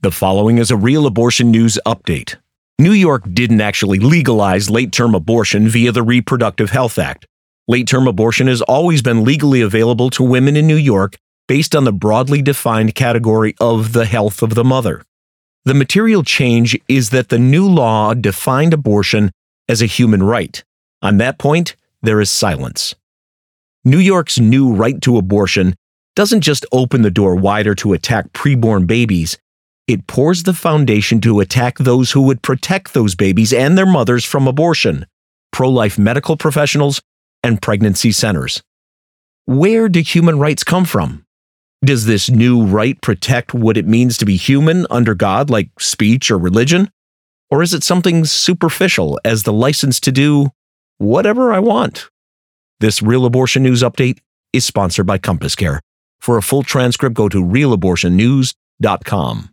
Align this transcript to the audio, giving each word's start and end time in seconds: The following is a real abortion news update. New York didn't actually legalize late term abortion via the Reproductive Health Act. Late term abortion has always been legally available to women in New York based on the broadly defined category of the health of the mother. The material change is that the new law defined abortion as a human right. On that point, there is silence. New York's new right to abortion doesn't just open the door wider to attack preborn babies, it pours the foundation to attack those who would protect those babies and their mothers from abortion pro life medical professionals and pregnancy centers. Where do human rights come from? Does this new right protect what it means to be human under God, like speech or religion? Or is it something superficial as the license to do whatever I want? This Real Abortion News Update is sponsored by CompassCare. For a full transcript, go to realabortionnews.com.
The 0.00 0.12
following 0.12 0.58
is 0.58 0.70
a 0.70 0.76
real 0.76 1.08
abortion 1.08 1.50
news 1.50 1.76
update. 1.84 2.36
New 2.78 2.92
York 2.92 3.24
didn't 3.32 3.60
actually 3.60 3.98
legalize 3.98 4.70
late 4.70 4.92
term 4.92 5.12
abortion 5.12 5.68
via 5.68 5.90
the 5.90 6.04
Reproductive 6.04 6.70
Health 6.70 7.00
Act. 7.00 7.26
Late 7.66 7.88
term 7.88 8.06
abortion 8.06 8.46
has 8.46 8.62
always 8.62 9.02
been 9.02 9.24
legally 9.24 9.60
available 9.60 10.08
to 10.10 10.22
women 10.22 10.56
in 10.56 10.68
New 10.68 10.76
York 10.76 11.16
based 11.48 11.74
on 11.74 11.82
the 11.82 11.92
broadly 11.92 12.40
defined 12.40 12.94
category 12.94 13.56
of 13.58 13.92
the 13.92 14.06
health 14.06 14.40
of 14.40 14.54
the 14.54 14.62
mother. 14.62 15.02
The 15.64 15.74
material 15.74 16.22
change 16.22 16.78
is 16.86 17.10
that 17.10 17.28
the 17.28 17.38
new 17.40 17.68
law 17.68 18.14
defined 18.14 18.74
abortion 18.74 19.32
as 19.68 19.82
a 19.82 19.86
human 19.86 20.22
right. 20.22 20.62
On 21.02 21.16
that 21.16 21.40
point, 21.40 21.74
there 22.02 22.20
is 22.20 22.30
silence. 22.30 22.94
New 23.84 23.98
York's 23.98 24.38
new 24.38 24.72
right 24.72 25.02
to 25.02 25.16
abortion 25.16 25.74
doesn't 26.14 26.42
just 26.42 26.64
open 26.70 27.02
the 27.02 27.10
door 27.10 27.34
wider 27.34 27.74
to 27.74 27.94
attack 27.94 28.32
preborn 28.32 28.86
babies, 28.86 29.36
it 29.88 30.06
pours 30.06 30.44
the 30.44 30.54
foundation 30.54 31.20
to 31.22 31.40
attack 31.40 31.78
those 31.78 32.12
who 32.12 32.20
would 32.22 32.42
protect 32.42 32.92
those 32.92 33.14
babies 33.14 33.54
and 33.54 33.76
their 33.76 33.86
mothers 33.86 34.24
from 34.24 34.46
abortion 34.46 35.06
pro 35.50 35.68
life 35.68 35.98
medical 35.98 36.36
professionals 36.36 37.02
and 37.42 37.60
pregnancy 37.62 38.12
centers. 38.12 38.62
Where 39.46 39.88
do 39.88 40.00
human 40.00 40.38
rights 40.38 40.62
come 40.62 40.84
from? 40.84 41.24
Does 41.82 42.06
this 42.06 42.28
new 42.28 42.64
right 42.64 43.00
protect 43.00 43.54
what 43.54 43.78
it 43.78 43.86
means 43.86 44.18
to 44.18 44.26
be 44.26 44.36
human 44.36 44.86
under 44.90 45.14
God, 45.14 45.48
like 45.48 45.70
speech 45.80 46.30
or 46.30 46.36
religion? 46.36 46.90
Or 47.50 47.62
is 47.62 47.72
it 47.72 47.82
something 47.82 48.26
superficial 48.26 49.18
as 49.24 49.44
the 49.44 49.52
license 49.52 50.00
to 50.00 50.12
do 50.12 50.50
whatever 50.98 51.50
I 51.52 51.60
want? 51.60 52.10
This 52.80 53.00
Real 53.00 53.24
Abortion 53.24 53.62
News 53.62 53.82
Update 53.82 54.18
is 54.52 54.66
sponsored 54.66 55.06
by 55.06 55.16
CompassCare. 55.18 55.78
For 56.20 56.36
a 56.36 56.42
full 56.42 56.62
transcript, 56.62 57.16
go 57.16 57.30
to 57.30 57.42
realabortionnews.com. 57.42 59.48